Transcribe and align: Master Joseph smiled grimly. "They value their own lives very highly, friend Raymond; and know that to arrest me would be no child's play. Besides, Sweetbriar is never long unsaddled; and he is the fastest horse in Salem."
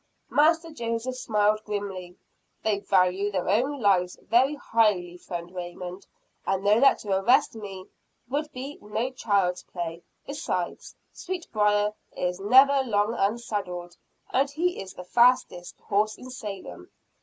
Master 0.31 0.71
Joseph 0.71 1.15
smiled 1.15 1.63
grimly. 1.63 2.17
"They 2.63 2.79
value 2.79 3.29
their 3.31 3.47
own 3.47 3.79
lives 3.79 4.17
very 4.19 4.55
highly, 4.55 5.15
friend 5.19 5.53
Raymond; 5.53 6.07
and 6.47 6.63
know 6.63 6.79
that 6.79 6.97
to 7.01 7.19
arrest 7.19 7.53
me 7.53 7.85
would 8.27 8.51
be 8.51 8.79
no 8.81 9.11
child's 9.11 9.61
play. 9.61 10.01
Besides, 10.25 10.95
Sweetbriar 11.13 11.93
is 12.17 12.39
never 12.39 12.81
long 12.83 13.13
unsaddled; 13.13 13.95
and 14.31 14.49
he 14.49 14.81
is 14.81 14.95
the 14.95 15.03
fastest 15.03 15.79
horse 15.81 16.17
in 16.17 16.31
Salem." 16.31 16.89